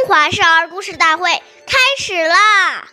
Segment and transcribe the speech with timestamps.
[0.00, 1.30] 中华少儿故事大会
[1.66, 2.88] 开始啦！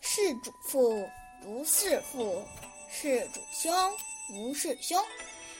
[0.00, 1.06] 是主父，
[1.42, 2.42] 不是父；
[2.90, 3.70] 是主兄，
[4.28, 4.98] 不是兄。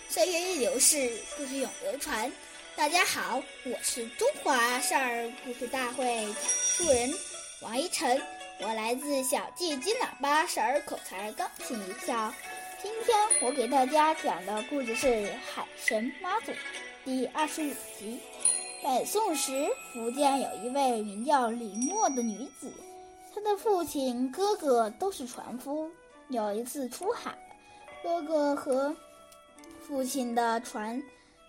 [0.08, 2.32] 岁月易流逝，故事永流传。
[2.74, 7.12] 大家好，我是中华少儿故事大会讲述人
[7.60, 8.22] 王一晨，
[8.60, 12.32] 我来自小季金喇叭少儿口才钢琴一校。
[12.82, 15.06] 今天我给大家讲的故事是
[15.54, 16.52] 《海神妈祖》
[17.04, 18.18] 第二十五集。
[18.82, 22.72] 北宋时，福建有一位名叫李默的女子，
[23.34, 25.90] 她的父亲、哥哥都是船夫。
[26.28, 27.36] 有一次出海，
[28.02, 28.94] 哥哥和
[29.80, 31.02] 父亲的船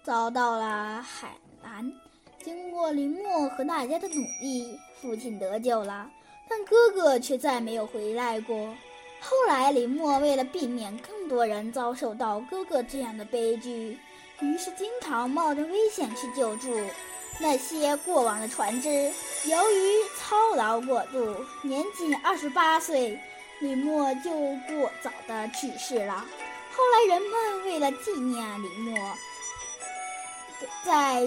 [0.03, 1.91] 遭到了海难。
[2.41, 6.09] 经过林默和大家的努力，父亲得救了，
[6.49, 8.57] 但哥哥却再没有回来过。
[9.21, 13.99] 后来，林默为了避免更多人遭受到哥哥这样的悲剧，
[14.41, 16.73] 于是经常冒着危险去救助。
[17.41, 18.89] 那些过往的船只，
[19.45, 23.17] 由于操劳过度，年仅二十八岁，
[23.59, 26.25] 李默就过早的去世了。
[26.75, 28.97] 后来人们为了纪念李默，
[30.83, 31.21] 在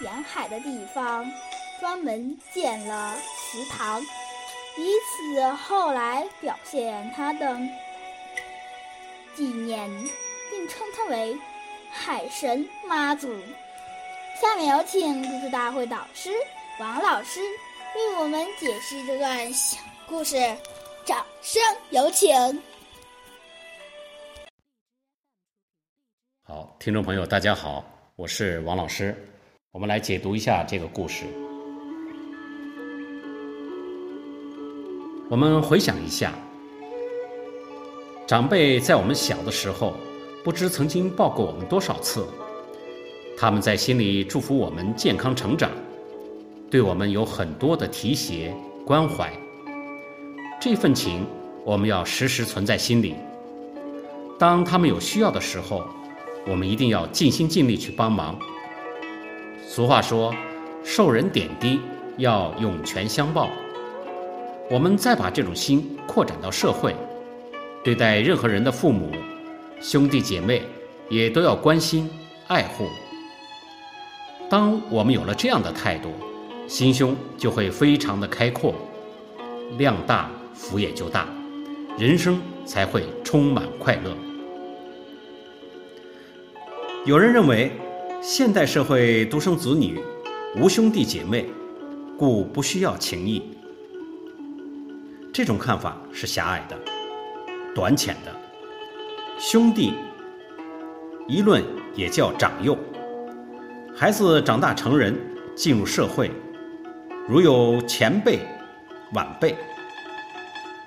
[0.00, 1.28] 沿海的地方
[1.80, 3.16] 专门建了
[3.50, 4.00] 祠堂，
[4.76, 7.58] 以此后来表现他的
[9.34, 9.90] 纪念，
[10.48, 11.36] 并称他为
[11.96, 13.28] 海神妈祖。
[14.40, 16.30] 下面有请故事大会导师
[16.78, 17.40] 王老师
[17.94, 20.36] 为我们解释这段小故事，
[21.06, 22.30] 掌声有请。
[26.44, 27.82] 好，听众朋友，大家好，
[28.14, 29.16] 我是王老师，
[29.72, 31.24] 我们来解读一下这个故事。
[35.30, 36.34] 我们回想一下，
[38.26, 39.96] 长辈在我们小的时候，
[40.46, 42.24] 不知曾经抱过我们多少次。
[43.36, 45.68] 他们在心里祝福我们健康成长，
[46.70, 49.28] 对我们有很多的提携关怀。
[50.60, 51.26] 这份情
[51.64, 53.16] 我们要时时存在心里。
[54.38, 55.84] 当他们有需要的时候，
[56.46, 58.38] 我们一定要尽心尽力去帮忙。
[59.66, 60.32] 俗话说
[60.84, 61.80] ：“受人点滴，
[62.18, 63.50] 要涌泉相报。”
[64.70, 66.94] 我们再把这种心扩展到社会，
[67.82, 69.10] 对待任何人的父母、
[69.80, 70.62] 兄弟姐妹，
[71.08, 72.10] 也都要关心
[72.48, 72.88] 爱护。
[74.48, 76.10] 当我们有了这样的态度，
[76.66, 78.74] 心胸就会非常的开阔，
[79.76, 81.28] 量大福也就大，
[81.98, 84.16] 人生才会充满快乐。
[87.04, 87.70] 有人认为，
[88.22, 90.00] 现代社会独生子女
[90.56, 91.46] 无兄弟姐妹，
[92.18, 93.42] 故不需要情谊。
[95.32, 96.76] 这种看法是狭隘的、
[97.74, 98.45] 短浅的。
[99.38, 99.92] 兄弟
[101.28, 101.62] 一论
[101.94, 102.76] 也叫长幼。
[103.94, 105.14] 孩子长大成人，
[105.54, 106.30] 进入社会，
[107.28, 108.38] 如有前辈、
[109.12, 109.54] 晚辈，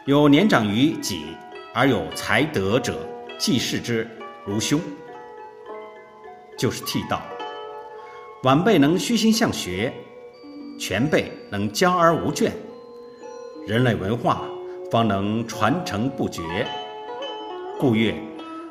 [0.05, 1.27] 有年长于己
[1.75, 4.09] 而有才德者，既视之
[4.43, 4.81] 如兄，
[6.57, 7.19] 就是替道；
[8.43, 9.93] 晚辈能虚心向学，
[10.79, 12.49] 前辈能教而无倦，
[13.67, 14.41] 人类文化
[14.89, 16.41] 方能传承不绝。
[17.79, 18.13] 故曰：